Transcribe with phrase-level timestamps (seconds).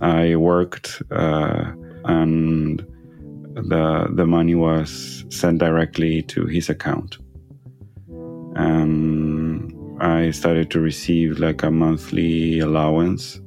[0.00, 1.72] I worked uh,
[2.04, 2.78] and
[3.54, 7.18] the the money was sent directly to his account.
[8.54, 13.40] And I started to receive like a monthly allowance.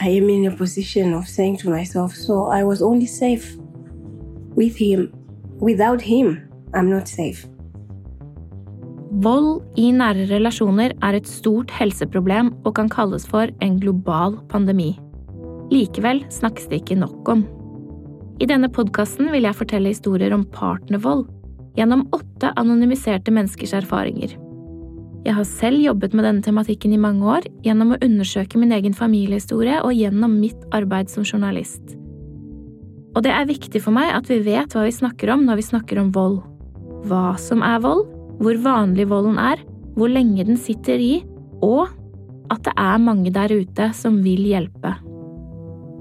[0.00, 3.54] I am in a position of saying to myself, so I was only safe
[4.54, 5.12] with him.
[5.60, 7.46] Without him, I'm not safe.
[9.22, 14.96] Vold i nære relasjoner er et stort helseproblem og kan kalles for en global pandemi.
[15.70, 17.44] Likevel snakkes det ikke nok om.
[18.42, 21.28] I denne podkasten vil jeg fortelle historier om partnervold
[21.78, 24.34] gjennom åtte anonymiserte menneskers erfaringer.
[25.24, 28.98] Jeg har selv jobbet med denne tematikken i mange år gjennom å undersøke min egen
[28.98, 31.94] familiehistorie og gjennom mitt arbeid som journalist.
[33.14, 35.68] Og det er viktig for meg at vi vet hva vi snakker om når vi
[35.70, 36.42] snakker om vold.
[37.06, 38.08] Hva som er vold,
[38.40, 39.60] hvor vanlig volden er,
[39.94, 41.22] hvor lenge den sitter i,
[41.62, 41.88] og
[42.52, 44.94] at det er mange der ute som vil hjelpe.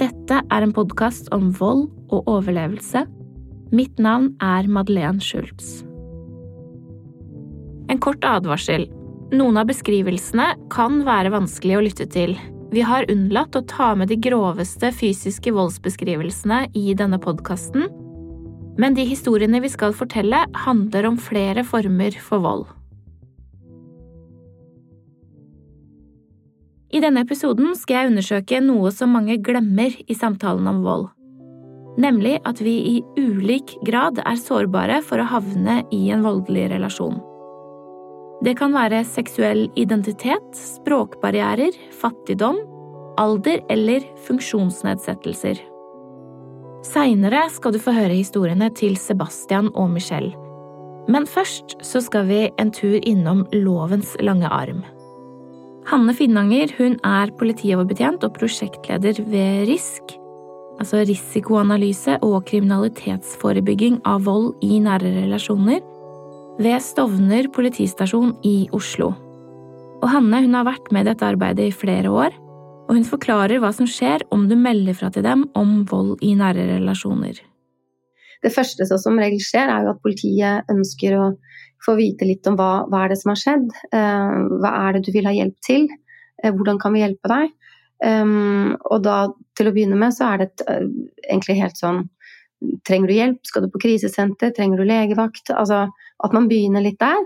[0.02, 3.06] Dette er en podkast om vold og overlevelse.
[3.74, 5.84] Mitt navn er Madeleine Schultz.
[7.90, 8.88] En kort advarsel.
[9.34, 12.36] Noen av beskrivelsene kan være vanskelig å lytte til.
[12.74, 17.86] Vi har unnlatt å ta med de groveste fysiske voldsbeskrivelsene i denne podkasten,
[18.78, 22.66] men de historiene vi skal fortelle, handler om flere former for vold.
[26.94, 31.08] I denne episoden skal jeg undersøke noe som mange glemmer i samtalen om vold.
[31.98, 37.18] Nemlig at vi i ulik grad er sårbare for å havne i en voldelig relasjon.
[38.46, 42.60] Det kan være seksuell identitet, språkbarrierer, fattigdom,
[43.22, 45.62] alder eller funksjonsnedsettelser.
[46.84, 50.34] Seinere skal du få høre historiene til Sebastian og Michelle.
[51.12, 54.84] Men først så skal vi en tur innom lovens lange arm.
[55.88, 60.14] Hanne Finnanger hun er politioverbetjent og prosjektleder ved RISK,
[60.80, 65.82] altså Risikoanalyse og kriminalitetsforebygging av vold i nære relasjoner,
[66.60, 69.12] ved Stovner politistasjon i Oslo.
[70.04, 72.36] Og Hanne hun har vært med i dette arbeidet i flere år,
[72.84, 76.34] og hun forklarer hva som skjer om du melder fra til dem om vold i
[76.38, 77.40] nære relasjoner.
[78.44, 81.28] Det første som som regel skjer, er jo at politiet ønsker å
[81.84, 83.70] få vite litt om hva, hva er det som har skjedd.
[83.94, 85.88] Uh, hva er det du vil ha hjelp til?
[86.44, 87.54] Uh, hvordan kan vi hjelpe deg?
[88.04, 89.18] Um, og da,
[89.56, 90.66] til å begynne med, så er det et,
[91.30, 92.06] egentlig helt sånn
[92.88, 93.40] Trenger du hjelp?
[93.44, 94.54] Skal du på krisesenter?
[94.56, 95.50] Trenger du legevakt?
[95.52, 95.82] Altså
[96.24, 97.18] at man begynner litt der.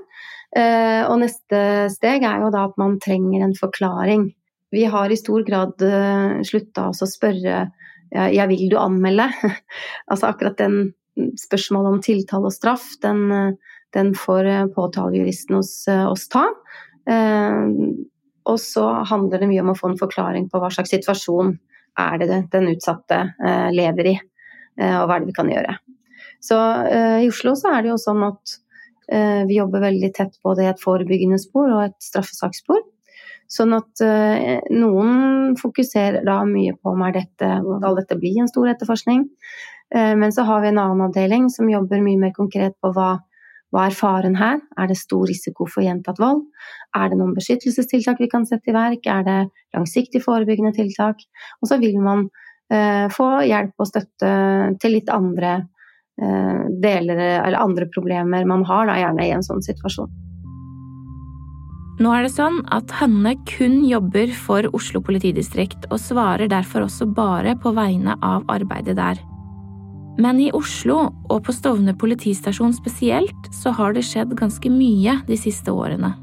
[1.05, 1.59] og neste
[1.93, 4.23] steg er jo da at man trenger en forklaring.
[4.71, 7.67] Vi har i stor grad uh, slutta å spørre
[8.07, 9.25] ja, vil du anmelde?
[10.11, 10.93] altså akkurat den
[11.35, 13.57] spørsmålet om tiltale og straff, den,
[13.95, 16.45] den får eh, påtalejuristen hos eh, oss ta.
[17.09, 17.63] Eh,
[18.47, 21.55] og så handler det mye om å få en forklaring på hva slags situasjon
[21.99, 23.17] er det den utsatte
[23.73, 24.13] lever i,
[24.77, 25.73] og hva er det vi kan gjøre.
[26.45, 28.53] Så i Oslo så er det jo sånn at
[29.49, 32.85] vi jobber veldig tett både i et forebyggende spor og et straffesaksspor.
[33.47, 34.01] Sånn at
[34.75, 39.21] noen fokuserer da mye på om dette, skal dette bli en stor etterforskning.
[39.95, 43.13] Men så har vi en annen avdeling som jobber mye mer konkret på hva
[43.75, 44.59] hva er faren her?
[44.79, 46.45] Er det stor risiko for gjentatt vold?
[46.95, 49.07] Er det noen beskyttelsestiltak vi kan sette i verk?
[49.11, 49.39] Er det
[49.75, 51.19] langsiktig forebyggende tiltak?
[51.61, 52.29] Og så vil man
[52.71, 54.31] eh, få hjelp og støtte
[54.81, 55.57] til litt andre
[56.21, 60.26] eh, deler eller andre problemer man har, da, gjerne i en sånn situasjon.
[61.97, 67.07] Nå er det sånn at Hanne kun jobber for Oslo politidistrikt, og svarer derfor også
[67.09, 69.17] bare på vegne av arbeidet der.
[70.21, 75.37] Men i Oslo, og på Stovner politistasjon spesielt, så har det skjedd ganske mye de
[75.37, 76.13] siste årene.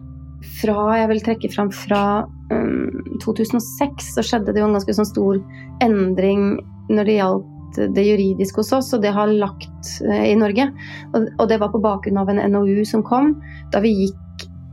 [0.60, 2.04] Fra, jeg vil trekke fram fra
[2.52, 5.40] um, 2006, så skjedde det jo en ganske sånn stor
[5.82, 6.52] endring
[6.90, 7.50] når det gjaldt
[7.96, 10.68] det juridiske hos oss, og det har lagt uh, i Norge.
[11.14, 13.32] Og, det var på bakgrunn av en NOU som kom,
[13.74, 14.20] da vi gikk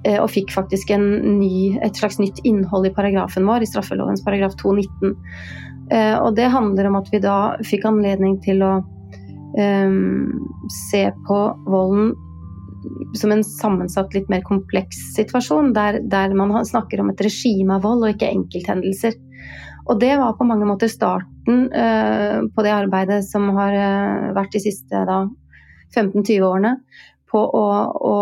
[0.01, 5.13] og fikk faktisk ny, et slags nytt innhold i paragrafen vår, i straffelovens paragraf 219.
[5.91, 7.37] Uh, og det handler om at vi da
[7.67, 8.73] fikk anledning til å
[9.59, 12.13] um, se på volden
[13.13, 17.83] som en sammensatt, litt mer kompleks situasjon, der, der, man snakker om et regime av
[17.85, 19.19] vold og ikke enkelthendelser.
[19.89, 24.55] Og det var på mange måter starten uh, på det arbeidet som har uh, vært
[24.55, 26.77] de siste 15-20 årene,
[27.31, 28.15] på å, å,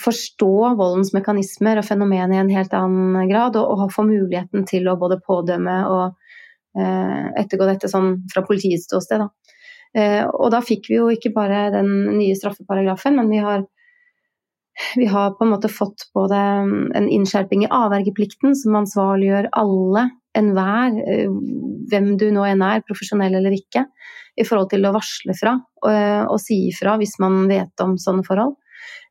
[0.00, 4.88] forstå voldens mekanismer og fenomenet i en helt annen grad, og, og få muligheten til
[4.88, 6.04] å både pådømme og
[6.78, 9.24] eh, ettergå dette sånn fra politiets ståsted.
[9.24, 9.56] Da.
[9.98, 13.66] Eh, og da fikk vi jo ikke bare den nye straffeparagrafen, men vi har
[14.96, 16.36] vi har på en måte fått både
[16.96, 20.06] en innskjerping i avvergeplikten som ansvarliggjør alle,
[20.38, 21.32] enhver, eh,
[21.90, 23.84] hvem du nå enn er, profesjonell eller ikke,
[24.38, 27.96] i forhold til å varsle fra og, eh, og si ifra hvis man vet om
[27.98, 28.56] sånne forhold.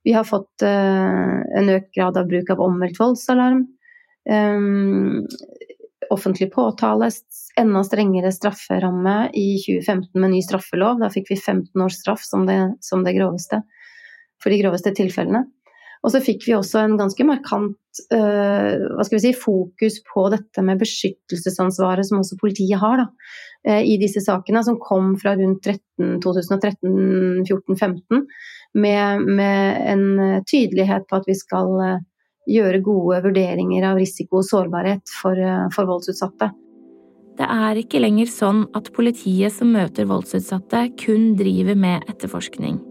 [0.03, 3.65] Vi har fått uh, en økt grad av bruk av omvendt voldsalarm.
[4.29, 5.25] Um,
[6.09, 7.09] offentlig påtale,
[7.59, 11.01] enda strengere strafferamme i 2015 med ny straffelov.
[11.03, 13.61] Da fikk vi 15 års straff som det, som det groveste
[14.39, 15.43] for de groveste tilfellene.
[15.99, 17.75] Og så fikk vi også en ganske markant
[18.13, 23.07] uh, si, fokus på dette med beskyttelsesansvaret som også politiet har da,
[23.67, 25.67] uh, i disse sakene, som kom fra rundt
[25.99, 28.23] 2013-2014-2015,
[28.79, 31.99] med, med, en tydelighet på at vi skal uh,
[32.49, 35.35] gjøre gode vurderinger av risiko og sårbarhet for,
[35.75, 36.47] for voldsutsatte.
[37.39, 42.81] Det er ikke lenger sånn at politiet som møter voldsutsatte, kun driver med etterforskning.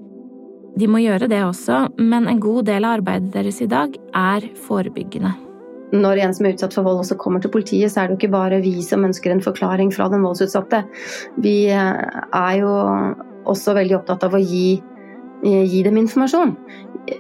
[0.79, 4.45] De må gjøre det også, men en god del av arbeidet deres i dag er
[4.67, 5.33] forebyggende.
[5.89, 8.19] Når en som er utsatt for vold også kommer til politiet, så er det jo
[8.21, 10.83] ikke bare vi som ønsker en forklaring fra den voldsutsatte.
[11.43, 12.03] Vi eh,
[12.37, 12.75] er jo
[13.49, 14.77] også veldig opptatt av å gi,
[15.43, 16.55] eh, gi dem informasjon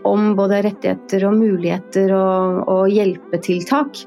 [0.06, 4.04] om både rettigheter og muligheter og, og hjelpetiltak.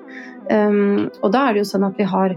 [0.51, 2.35] Um, og da er det jo sånn at vi har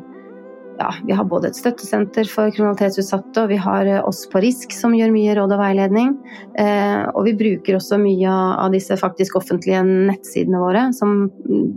[0.78, 4.74] ja, vi har både et støttesenter for kriminalitetsutsatte, og vi har eh, oss på RISK
[4.74, 6.14] som gjør mye råd og veiledning.
[6.60, 11.28] Eh, og vi bruker også mye av disse faktisk offentlige nettsidene våre, som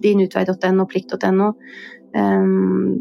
[0.04, 1.50] dinutvei.no og plikt.no.
[2.18, 2.46] Eh,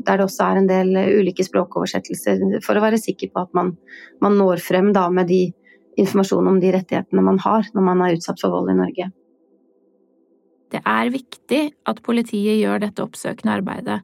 [0.06, 3.76] der det også er en del ulike språkoversettelser, for å være sikker på at man,
[4.24, 5.46] man når frem da, med de
[5.96, 9.08] informasjonen om de rettighetene man har når man er utsatt for vold i Norge.
[10.74, 14.02] Det er viktig at politiet gjør dette oppsøkende arbeidet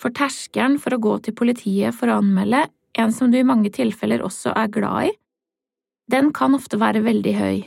[0.00, 2.66] for terskelen for å gå til politiet for å anmelde
[2.98, 5.12] en som du i mange tilfeller også er glad i,
[6.10, 7.60] den kan ofte være veldig høy.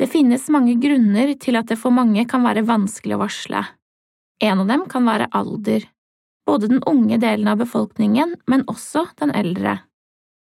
[0.00, 3.62] Det finnes mange grunner til at det for mange kan være vanskelig å varsle.
[4.42, 5.84] En av dem kan være alder,
[6.48, 9.78] både den unge delen av befolkningen, men også den eldre.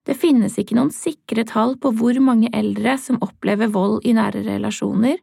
[0.07, 4.45] Det finnes ikke noen sikre tall på hvor mange eldre som opplever vold i nære
[4.45, 5.19] relasjoner,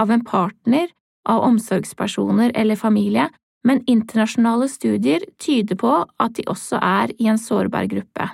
[0.00, 0.88] av en partner,
[1.28, 3.28] av omsorgspersoner eller familie,
[3.64, 8.28] men internasjonale studier tyder på at de også er i en sårbar gruppe.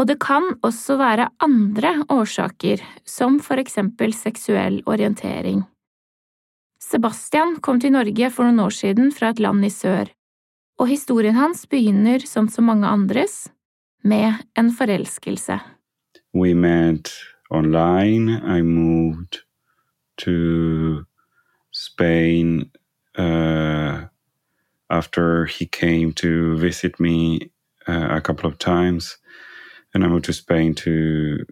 [0.00, 5.62] Og det kan også være andre årsaker, som for eksempel seksuell orientering.
[6.82, 10.08] Sebastian kom til Norge for noen år siden fra et land i sør,
[10.80, 13.46] og historien hans begynner, som så mange andres,
[14.02, 15.60] med en forelskelse.
[16.34, 17.12] We met
[17.50, 18.40] online.
[18.42, 19.44] I moved
[20.24, 21.04] to
[21.70, 22.70] Spain
[23.16, 24.04] uh,
[24.90, 27.50] after he came to visit me
[27.88, 29.18] uh, a couple of times,
[29.94, 31.44] and I moved to Spain to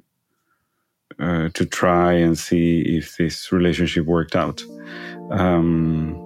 [1.18, 4.62] uh, to try and see if this relationship worked out.
[5.30, 6.16] Um,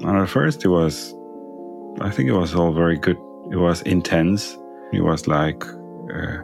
[0.00, 1.14] and at first, it was,
[2.00, 3.18] I think it was all very good.
[3.50, 4.56] It was intense.
[4.92, 5.62] It was like
[6.14, 6.38] uh,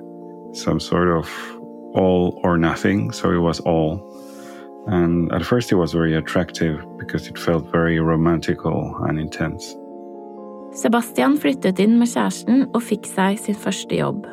[0.52, 1.30] some sort of
[1.94, 3.12] all or nothing.
[3.12, 4.15] So it was all
[4.86, 9.74] and at first, it was very attractive because it felt very romantical and intense.
[10.72, 14.26] Sebastian flyttet inn med kjæresten og fikk seg sin første jobb.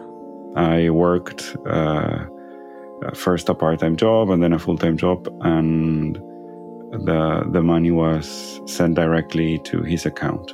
[0.55, 2.27] I worked uh,
[3.15, 6.19] first a part-time job and then a full-time job, and
[7.05, 10.53] the the money was sent directly to his account.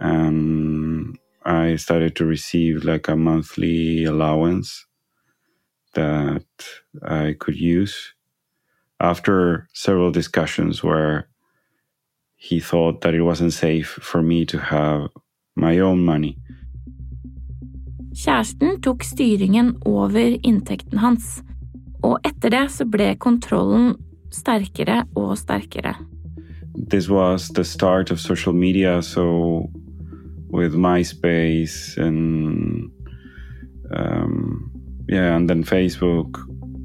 [0.00, 4.86] And I started to receive like a monthly allowance
[5.94, 6.46] that
[7.02, 8.14] I could use
[9.02, 11.26] after several discussions where
[12.36, 15.08] he thought that it wasn't safe for me to have
[15.56, 16.38] my own money.
[18.14, 21.42] Kjæresten tok styringen over inntekten hans,
[22.02, 23.94] og etter det så ble kontrollen
[24.30, 25.94] sterkere og sterkere.
[26.90, 29.70] This was the start of social media, so
[30.50, 32.90] with MySpace and
[33.90, 34.70] um,
[35.08, 36.38] yeah, and then Facebook.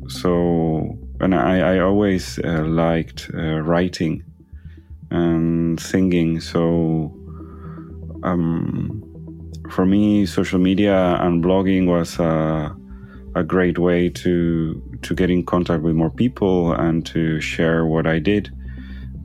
[0.08, 4.24] So and I, I always uh, liked uh, writing
[5.10, 6.40] and singing.
[6.42, 7.14] So
[8.24, 12.76] um, for me, social media and blogging was a,
[13.36, 18.08] a great way to to get in contact with more people and to share what
[18.08, 18.52] I did.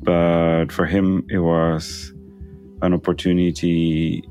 [0.03, 2.13] But for him, it was
[2.83, 4.29] an opportunity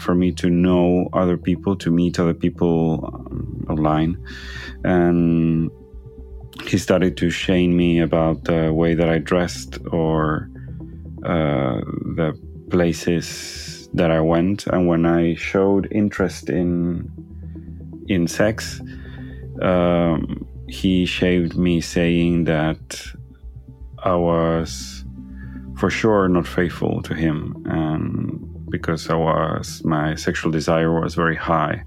[0.00, 4.16] for me to know other people, to meet other people um, online,
[4.82, 5.70] and
[6.64, 10.50] he started to shame me about the way that I dressed or
[11.24, 11.80] uh,
[12.16, 12.38] the
[12.70, 14.66] places that I went.
[14.66, 17.10] And when I showed interest in
[18.08, 18.80] in sex,
[19.62, 23.04] um, he shaved me saying that
[24.02, 25.04] I was
[25.76, 31.36] for sure not faithful to him and because I was my sexual desire was very
[31.36, 31.84] high.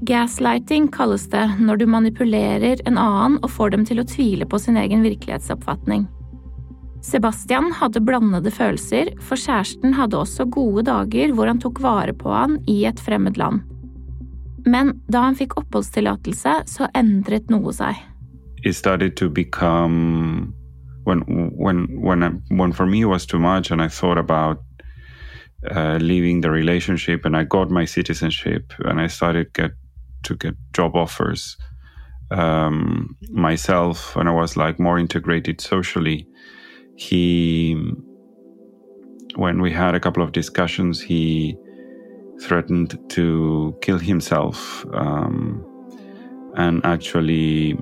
[0.00, 4.58] Gaslighting kalles det når du manipulerer en annen og får dem til å tvile på
[4.58, 6.06] sin egen virkelighetsoppfatning.
[7.04, 12.32] Sebastian hadde blandede følelser, for kjæresten hadde også gode dager hvor han tok vare på
[12.32, 13.60] han i et fremmed land.
[14.64, 17.96] Men da han fikk oppholdstillatelse, så endret noe seg.
[18.64, 20.54] It started to become
[21.04, 21.24] when
[21.56, 24.58] when when when for me was too much, and I thought about
[25.70, 29.72] uh, leaving the relationship, and I got my citizenship, and I started get
[30.24, 31.56] to get job offers
[32.30, 36.26] um, myself, when I was like more integrated socially.
[36.96, 37.74] He,
[39.34, 41.56] when we had a couple of discussions, he
[42.40, 45.64] threatened to kill himself, um,
[46.54, 47.78] and actually,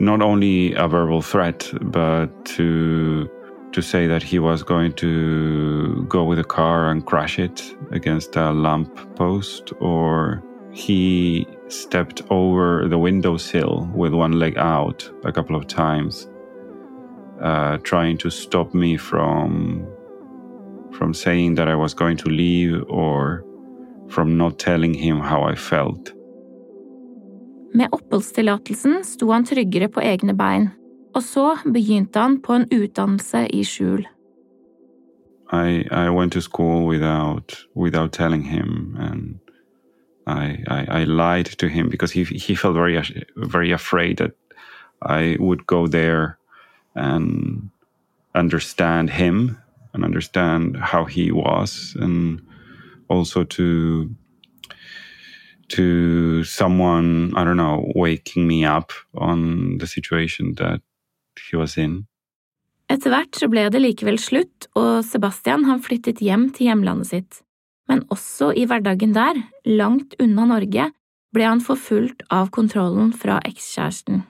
[0.00, 3.28] not only a verbal threat, but to
[3.72, 8.36] to say that he was going to go with a car and crash it against
[8.36, 15.56] a lamp post or he stepped over the windowsill with one leg out a couple
[15.56, 16.28] of times,
[17.40, 19.86] uh, trying to stop me from
[20.92, 23.44] from saying that I was going to leave or
[24.08, 26.12] from not telling him how I felt.
[27.74, 30.68] Med oppholdstillatelsen sto han tryggere på egne bein,
[31.14, 34.04] og så begynte han på en utdannelse i skjul.
[35.52, 39.41] I, I went to school without without telling him and
[40.26, 43.02] I, I, I lied to him because he he felt very
[43.36, 44.32] very afraid that
[45.02, 46.38] I would go there
[46.94, 47.70] and
[48.34, 49.58] understand him
[49.92, 52.40] and understand how he was and
[53.08, 54.10] also to
[55.68, 60.80] to someone I don't know waking me up on the situation that
[61.50, 62.06] he was in.
[62.92, 67.40] Etter hvert så ble det likevel slutt, og Sebastian han flyttet hjem til hjemlandet sitt.
[67.92, 70.90] Men også i hverdagen der, langt unna Norge,
[71.32, 74.24] ble han forfulgt av kontrollen fra ekskjæresten.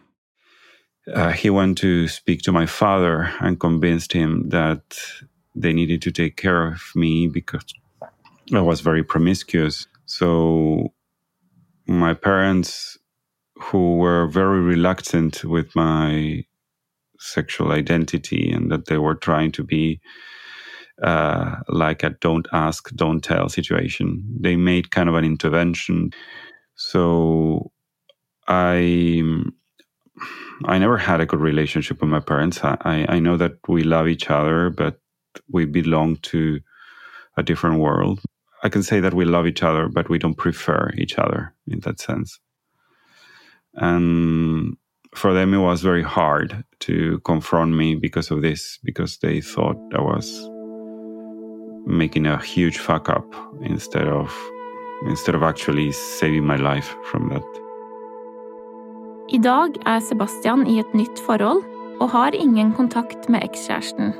[1.06, 4.98] Uh, he went to speak to my father and convinced him that
[5.60, 7.74] they needed to take care of me because
[8.52, 9.88] I was very promiscuous.
[10.06, 10.92] So
[11.86, 12.98] my parents,
[13.56, 16.44] who were very reluctant with my
[17.18, 20.00] sexual identity and that they were trying to be
[21.02, 24.22] uh, like a don't ask, don't tell situation.
[24.40, 26.12] They made kind of an intervention.
[26.76, 27.72] So
[28.48, 29.22] I
[30.64, 32.60] I never had a good relationship with my parents.
[32.62, 35.00] I, I know that we love each other, but
[35.50, 36.60] we belong to
[37.36, 38.20] a different world.
[38.62, 41.80] I can say that we love each other, but we don't prefer each other in
[41.80, 42.38] that sense.
[43.74, 44.76] And
[45.14, 49.78] for them, it was very hard to confront me because of this, because they thought
[49.94, 50.48] I was
[51.86, 54.32] making a huge fuck up instead of
[55.08, 57.62] instead of actually saving my life from that.
[59.32, 61.64] I dag er Sebastian i et nytt forhold
[62.00, 64.12] og har ingen kontakt med ekskjæresten.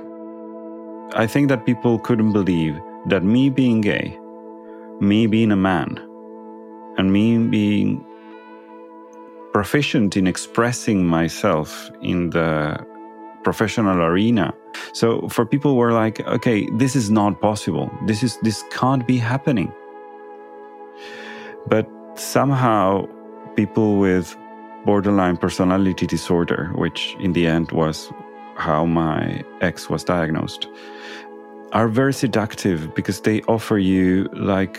[1.15, 2.75] I think that people couldn't believe
[3.11, 4.19] that me being gay,
[5.01, 5.99] me being a man,
[6.99, 8.05] and me being
[9.53, 12.77] proficient in expressing myself in the
[13.45, 14.53] professional arena.
[14.93, 17.91] So for people were like, okay, this is not possible.
[18.07, 19.73] This is this can't be happening.
[21.67, 23.09] But somehow
[23.57, 24.37] people with
[24.85, 28.13] borderline personality disorder, which in the end was
[28.57, 30.69] how my ex was diagnosed,
[31.73, 34.79] are very seductive because they offer you like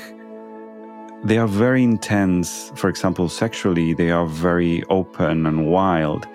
[1.24, 2.72] they are very intense.
[2.76, 6.28] For example, sexually, they are very open and wild,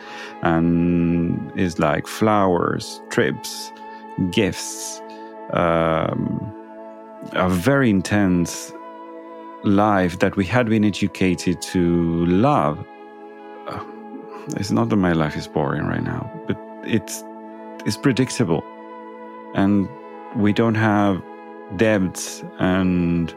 [0.42, 3.72] and is like flowers, trips,
[4.30, 5.00] gifts,
[5.52, 6.54] um,
[7.32, 8.72] a very intense
[9.64, 12.78] life that we had been educated to love.
[13.66, 13.84] Uh,
[14.56, 17.22] it's not that my life is boring right now, but it's
[17.84, 18.64] it's predictable,
[19.54, 19.88] and
[20.36, 21.22] we don't have
[21.76, 23.34] debts and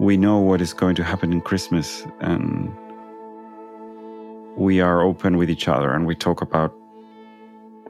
[0.00, 2.72] we know what is going to happen in Christmas and
[4.56, 6.72] we are open with each other and we talk about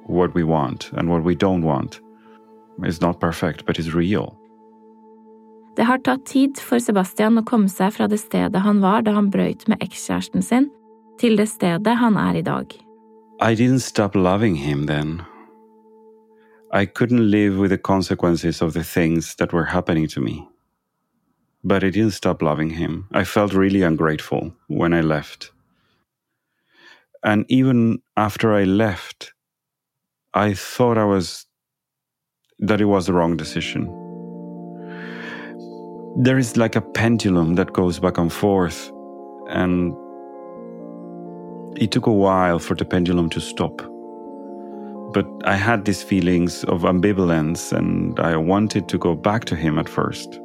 [0.07, 2.01] what we want and what we don't want.
[2.83, 4.37] It's not perfect, but it's real.
[5.77, 9.15] Det har tatt tid for Sebastian å komme seg fra det stedet han var da
[9.15, 10.67] han brøyt med ekskjæresten sin,
[11.23, 12.75] til det stedet han er i dag.
[13.41, 15.23] I didn't stop loving him then.
[16.73, 20.50] I couldn't live with the consequences of the things that were happening to me.
[21.65, 23.09] But I didn't stop loving him.
[23.13, 25.53] I felt really ungrateful when I left.
[27.25, 29.35] and even after I left,
[30.35, 31.47] I thought I was
[32.61, 33.89] that it was the wrong decision.
[36.19, 38.93] There is like a pendulum that goes back and forth,
[39.49, 39.95] and
[41.77, 43.83] it took a while for the pendulum to stop.
[45.13, 49.79] But I had these feelings of ambivalence, and I wanted to go back to him
[49.79, 50.41] at first,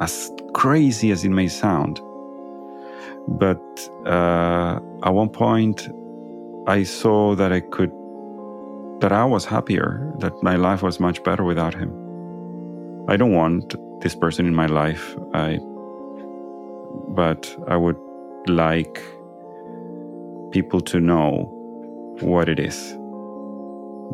[0.00, 2.00] as crazy as it may sound.
[3.28, 3.62] But
[4.06, 5.88] uh, at one point,
[6.66, 7.90] I saw that I could,
[9.00, 11.90] that I was happier, that my life was much better without him.
[13.08, 15.16] I don't want this person in my life.
[15.34, 15.58] I,
[17.08, 17.98] but I would
[18.48, 19.02] like
[20.50, 21.52] people to know
[22.20, 22.96] what it is.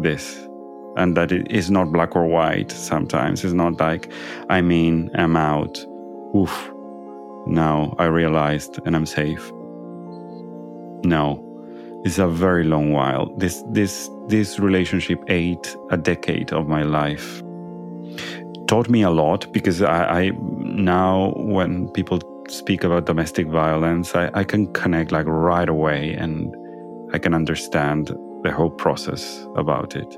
[0.00, 0.48] This.
[0.96, 3.44] And that it is not black or white sometimes.
[3.44, 4.12] It's not like,
[4.50, 5.78] I mean, I'm out.
[6.36, 6.72] Oof.
[7.46, 9.50] Now I realized and I'm safe.
[11.04, 11.48] No.
[12.04, 13.32] It's a very long while.
[13.36, 17.42] This this this relationship ate a decade of my life.
[18.66, 22.18] Taught me a lot because I, I now when people
[22.48, 26.54] speak about domestic violence, I, I can connect like right away and
[27.14, 30.16] I can understand the whole process about it.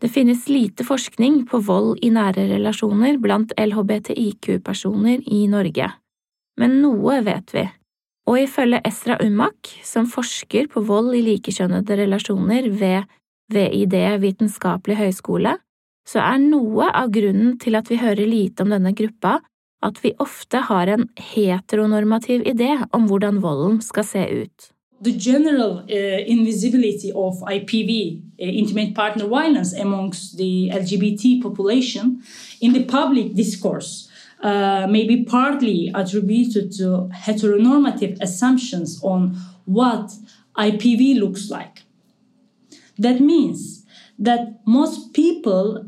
[0.00, 5.90] Det finnes lite forskning på vold i nære relasjoner blant LHBTIQ-personer i Norge,
[6.60, 7.66] men noe vet vi.
[8.30, 13.10] Og ifølge Esra Umak, som forsker på vold i likekjønnede relasjoner ved
[13.52, 15.56] VID vitenskapelig høgskole,
[16.08, 19.40] så er noe av grunnen til at vi hører lite om denne gruppa,
[19.84, 24.70] at vi ofte har en heteronormativ idé om hvordan volden skal se ut.
[25.00, 32.22] The general uh, invisibility of IPV, uh, intimate partner violence, amongst the LGBT population
[32.60, 34.10] in the public discourse
[34.42, 40.12] uh, may be partly attributed to heteronormative assumptions on what
[40.56, 41.82] IPV looks like.
[42.98, 43.86] That means
[44.18, 45.86] that most people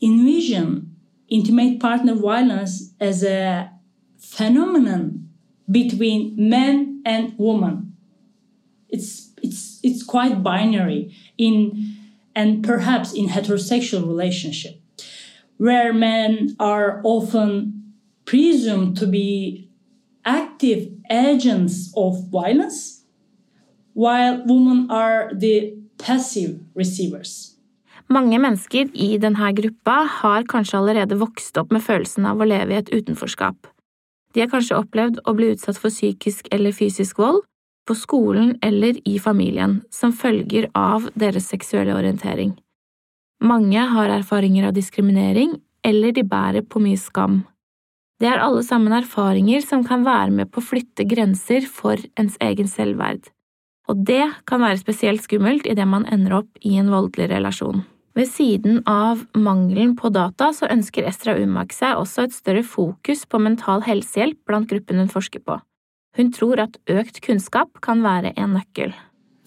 [0.00, 0.94] envision
[1.28, 3.70] intimate partner violence as a
[4.18, 5.28] phenomenon
[5.68, 7.81] between men and women
[8.92, 11.96] it's it's it's quite binary in
[12.34, 14.80] and perhaps in heterosexual relationship
[15.56, 19.68] where men are often presumed to be
[20.24, 23.02] active agents of violence
[23.94, 27.48] while women are the passive receivers
[28.12, 32.74] Mange mennesker i denne gruppa har kanskje allerede vokst opp med følelsen av å leve
[32.74, 33.70] i et utenforskap.
[34.34, 37.40] De har kanskje opplevd å bli utsatt for psykisk eller fysisk vold,
[37.88, 42.54] på skolen eller i familien som følger av deres seksuelle orientering.
[43.42, 47.40] Mange har erfaringer av diskriminering, eller de bærer på mye skam.
[48.22, 52.36] Det er alle sammen erfaringer som kan være med på å flytte grenser for ens
[52.38, 53.24] egen selvverd,
[53.90, 57.82] og det kan være spesielt skummelt idet man ender opp i en voldelig relasjon.
[58.14, 63.24] Ved siden av mangelen på data så ønsker Estra Umak seg også et større fokus
[63.26, 65.56] på mental helsehjelp blant gruppen hun forsker på.
[66.16, 68.92] Hun tror at økt kunnskap kan være en nøkkel.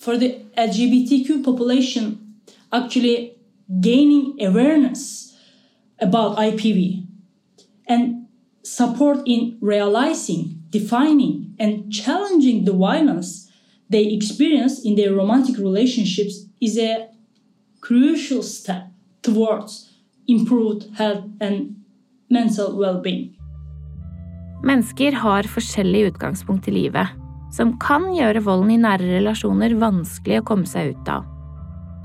[0.01, 2.17] For the LGBTQ population,
[2.71, 3.31] actually
[3.81, 5.33] gaining awareness
[6.01, 7.05] about IPV
[7.87, 8.27] and
[8.63, 13.45] support in realizing, defining, and challenging the violence
[13.89, 17.09] they experience in their romantic relationships is a
[17.81, 18.87] crucial step
[19.21, 19.91] towards
[20.27, 21.83] improved health and
[22.29, 23.34] mental well being.
[24.65, 27.11] Mennesker har forskjellig utgangspunkt i livet,
[27.53, 31.27] som kan gjøre volden i nære relasjoner vanskelig å komme seg ut av.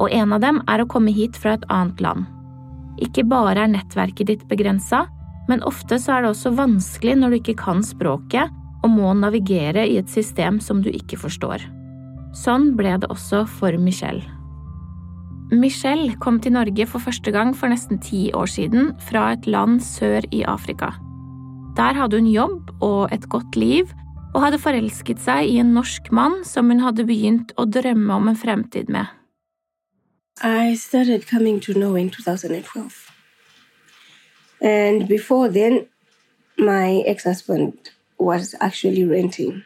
[0.00, 2.28] Og en av dem er å komme hit fra et annet land.
[3.00, 5.06] Ikke bare er nettverket ditt begrensa,
[5.48, 8.52] men ofte så er det også vanskelig når du ikke kan språket
[8.84, 11.64] og må navigere i et system som du ikke forstår.
[12.36, 14.22] Sånn ble det også for Michelle.
[15.50, 19.80] Michelle kom til Norge for første gang for nesten ti år siden fra et land
[19.82, 20.92] sør i Afrika.
[21.76, 23.86] Der hadde hun jobb og et godt liv,
[24.34, 28.28] og hadde forelsket seg i en norsk mann som hun hadde begynt å drømme om
[28.30, 29.06] en fremtid med.
[30.42, 33.10] I started coming to know in 2012.
[34.60, 35.86] And before then,
[36.58, 39.64] my ex husband was actually renting.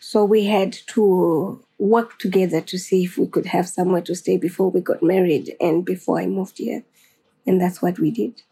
[0.00, 4.36] So we had to work together to see if we could have somewhere to stay
[4.36, 6.82] before we got married and before I moved here.
[7.46, 8.42] And that's what we did.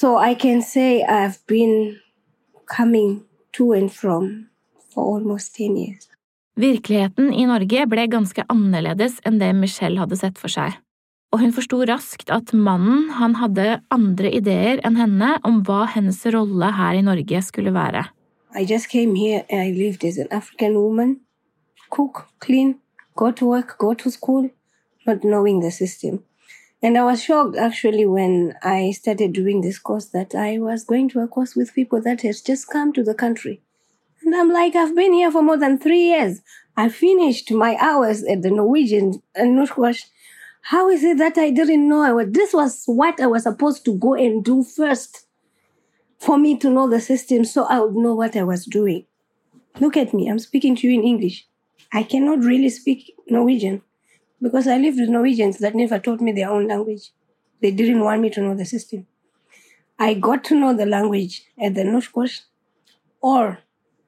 [0.00, 2.00] So I can say I've been
[2.76, 4.48] coming to and from
[4.94, 6.08] for almost 10 years.
[6.56, 10.78] Virkeligheten i Norge ble ganske annerledes enn det Michelle hadde sett for seg,
[11.34, 16.22] og hun forsto raskt at mannen han hadde andre ideer enn henne om hva hennes
[16.32, 18.06] rolle her i Norge skulle være.
[18.56, 21.18] I just came here and I lived as an African woman,
[21.90, 22.78] cook, clean,
[23.16, 24.48] go to work, go to school,
[25.04, 26.24] not knowing the system.
[26.82, 31.10] And I was shocked actually when I started doing this course that I was going
[31.10, 33.60] to a course with people that had just come to the country.
[34.24, 36.40] And I'm like, I've been here for more than three years.
[36.76, 40.10] I finished my hours at the Norwegian and Northwest.
[40.62, 43.84] How is it that I didn't know I was, this was what I was supposed
[43.84, 45.26] to go and do first
[46.18, 49.06] for me to know the system so I would know what I was doing.
[49.80, 51.46] Look at me, I'm speaking to you in English.
[51.92, 53.82] I cannot really speak Norwegian
[54.42, 57.12] because I lived with Norwegians that never taught me their own language.
[57.60, 59.06] They didn't want me to know the system.
[59.98, 62.42] I got to know the language at the Norskurs
[63.20, 63.58] or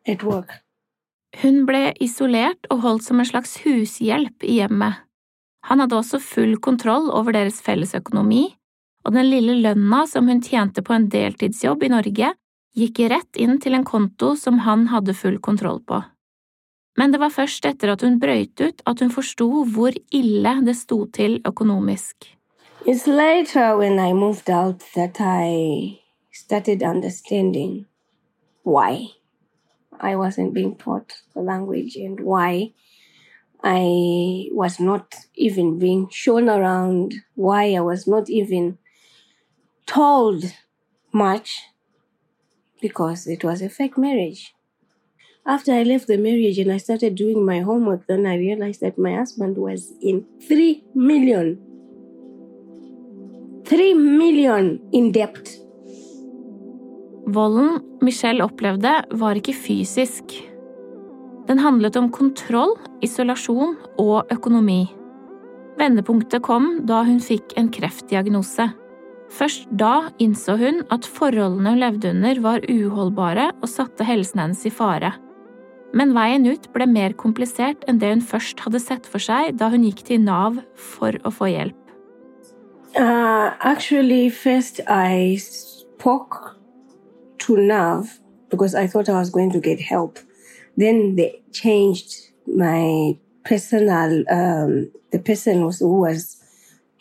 [0.06, 0.62] at work.
[1.42, 5.00] Hun ble isolert og holdt som en slags hushjelp i hjemmet.
[5.68, 8.44] Han hadde også full kontroll over deres fellesøkonomi,
[9.06, 12.32] og den lille lønna som hun tjente på en deltidsjobb i Norge,
[12.76, 16.00] gikk rett inn til en konto som han hadde full kontroll på.
[16.96, 20.76] Men det var først etter at hun brøyt ut at hun forsto hvor ille det
[20.76, 22.28] sto til økonomisk.
[22.86, 26.00] It's later when I moved out that I
[26.34, 27.86] started understanding
[28.64, 29.08] why
[30.00, 32.72] I wasn't being taught the language and why
[33.62, 38.78] I was not even being shown around, why I was not even
[39.86, 40.44] told
[41.12, 41.60] much
[42.80, 44.52] because it was a fake marriage.
[45.44, 48.96] After I left the marriage and I started doing my homework, then I realized that
[48.96, 51.58] my husband was in 3 million.
[53.64, 55.58] 3 million in debt.
[57.26, 60.30] Volden Michelle opplevde, var ikke fysisk.
[61.48, 64.86] Den handlet om kontroll, isolasjon og økonomi.
[65.78, 68.68] Vendepunktet kom da hun fikk en kreftdiagnose.
[69.32, 74.66] Først da innså hun at forholdene hun levde under var uholdbare og satte helsen hennes
[74.68, 75.14] i fare.
[75.92, 79.68] Men veien ut ble mer komplisert enn det hun først hadde sett for seg da
[79.72, 81.76] hun gikk til Nav for å få hjelp.
[82.96, 86.56] Uh, actually, first I spoke
[87.44, 88.18] to Nav
[88.50, 90.18] because I thought I was going to get help.
[90.76, 96.36] Then they changed my personal, um, the person was, who was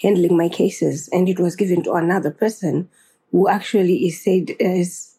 [0.02, 2.90] handling my cases, and it was given to another person
[3.32, 5.16] who actually is said is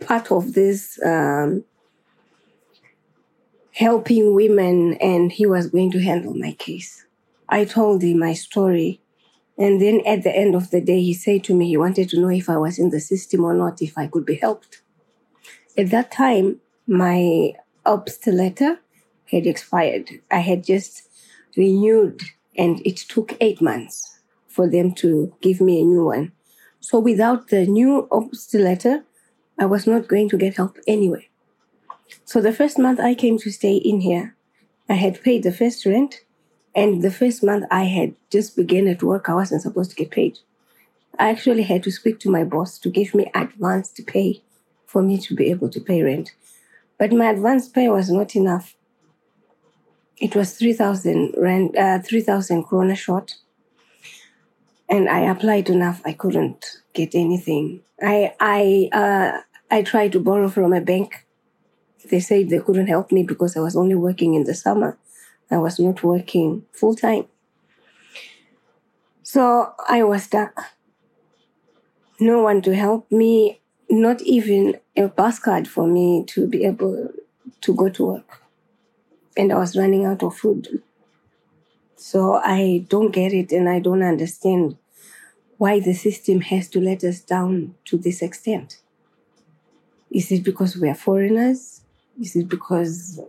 [0.00, 1.64] part of this um,
[3.78, 7.06] helping women, and he was going to handle my case.
[7.48, 9.00] I told him my story.
[9.56, 12.20] And then at the end of the day, he said to me he wanted to
[12.20, 14.82] know if I was in the system or not, if I could be helped.
[15.76, 17.52] At that time, my
[17.86, 18.78] OBST
[19.30, 20.10] had expired.
[20.28, 21.08] I had just
[21.56, 22.20] renewed,
[22.56, 26.32] and it took eight months for them to give me a new one.
[26.80, 29.04] So without the new OBST
[29.60, 31.28] I was not going to get help anyway.
[32.24, 34.36] So the first month I came to stay in here,
[34.88, 36.22] I had paid the first rent,
[36.74, 40.10] and the first month I had just begun at work, I wasn't supposed to get
[40.10, 40.38] paid.
[41.18, 44.42] I actually had to speak to my boss to give me advance to pay
[44.86, 46.32] for me to be able to pay rent.
[46.98, 48.76] But my advance pay was not enough.
[50.16, 53.36] It was 3,000 rent, uh, 3,000 krona short.
[54.88, 57.82] And I applied enough, I couldn't get anything.
[58.02, 59.40] I, I, uh,
[59.70, 61.26] I tried to borrow from a bank.
[62.10, 64.98] They said they couldn't help me because I was only working in the summer.
[65.50, 67.26] I was not working full time.
[69.22, 70.58] So I was stuck.
[72.20, 77.10] No one to help me, not even a bus card for me to be able
[77.60, 78.42] to go to work.
[79.36, 80.82] And I was running out of food.
[81.96, 84.76] So I don't get it and I don't understand
[85.58, 88.80] why the system has to let us down to this extent.
[90.10, 91.77] Is it because we are foreigners?
[92.20, 93.20] Is it because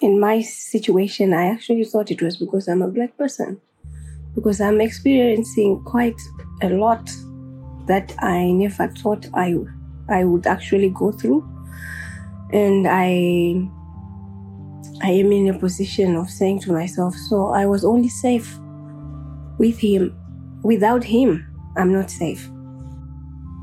[0.00, 3.60] in my situation, I actually thought it was because I'm a black person,
[4.34, 6.20] because I'm experiencing quite
[6.62, 7.10] a lot
[7.86, 9.56] that I never thought I
[10.08, 11.44] I would actually go through,
[12.52, 13.68] and I
[15.02, 18.58] I am in a position of saying to myself, so I was only safe
[19.58, 20.12] with him.
[20.62, 22.50] Without him, I'm not safe.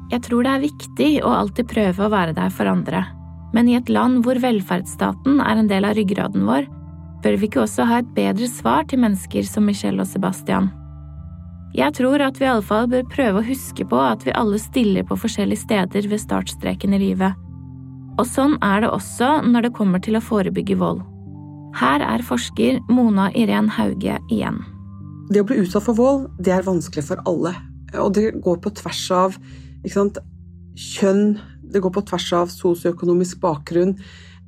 [0.09, 3.16] Jeg tror det er viktig å alltid prøve å være der for andre.
[3.55, 6.67] Men i et land hvor velferdsstaten er en del av ryggraden vår,
[7.23, 10.69] bør vi ikke også ha et bedre svar til mennesker som Michelle og Sebastian?
[11.77, 15.17] Jeg tror at vi iallfall bør prøve å huske på at vi alle stiller på
[15.19, 17.35] forskjellige steder ved startstreken i livet.
[18.17, 21.03] Og sånn er det også når det kommer til å forebygge vold.
[21.77, 24.63] Her er forsker Mona Irén Hauge igjen.
[25.29, 27.53] Det å bli utsatt for vold, det er vanskelig for alle.
[27.99, 29.37] Og det går på tvers av
[29.91, 30.17] sant,
[30.77, 31.37] kjønn,
[31.73, 33.95] det går på tvers av sosioøkonomisk bakgrunn.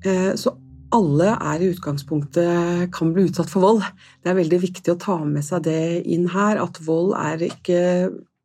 [0.05, 0.55] Eh, så
[0.95, 3.85] alle er i utgangspunktet kan bli utsatt for vold.
[4.23, 7.81] Det er veldig viktig å ta med seg det inn her, at vold er ikke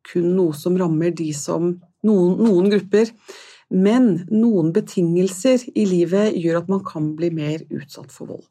[0.05, 1.71] kun noe som rammer de som
[2.05, 3.09] noen, noen grupper.
[3.73, 8.45] Men noen betingelser i livet gjør at man kan bli mer utsatt for vold.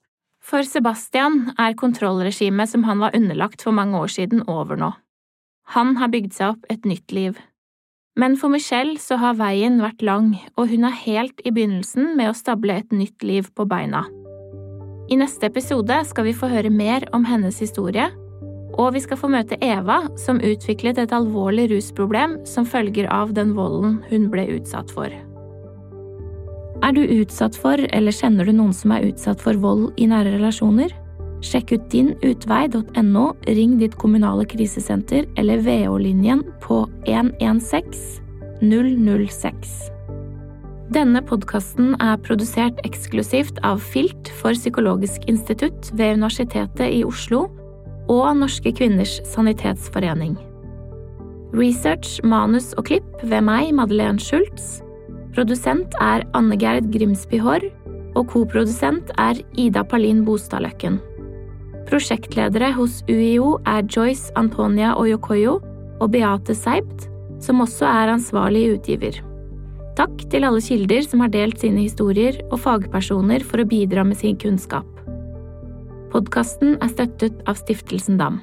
[0.44, 4.90] For Sebastian er kontrollregimet som han var underlagt for mange år siden, over nå.
[5.72, 7.38] Han har bygd seg opp et nytt liv.
[8.14, 12.30] Men for Michelle så har veien vært lang, og hun er helt i begynnelsen med
[12.30, 14.04] å stable et nytt liv på beina.
[15.10, 18.06] I neste episode skal vi få høre mer om hennes historie,
[18.78, 23.52] og vi skal få møte Eva, som utviklet et alvorlig rusproblem som følger av den
[23.58, 25.10] volden hun ble utsatt for.
[26.84, 30.36] Er du utsatt for, eller kjenner du noen som er utsatt for vold i nære
[30.36, 30.94] relasjoner?
[31.44, 38.22] Sjekk ut dinutvei.no, ring ditt kommunale krisesenter eller VO-linjen på 116
[38.64, 39.74] 006.
[40.94, 47.46] Denne podkasten er produsert eksklusivt av Filt for Psykologisk institutt ved Universitetet i Oslo
[48.12, 50.36] og Norske kvinners sanitetsforening.
[51.54, 54.80] Research, manus og klipp ved meg, Madeleine Schultz.
[55.34, 57.66] Produsent er Anne Gerd Grimsby Haarr,
[58.14, 61.00] og koprodusent er Ida Palin Bostadløkken.
[61.88, 65.58] Prosjektledere hos UiO er Joyce Antonia Oyokoyo
[66.00, 67.08] og Beate Seibt,
[67.44, 69.20] som også er ansvarlig utgiver.
[69.98, 74.18] Takk til alle kilder som har delt sine historier, og fagpersoner for å bidra med
[74.18, 74.88] sin kunnskap.
[76.14, 78.40] Podkasten er støttet av Stiftelsen DAM.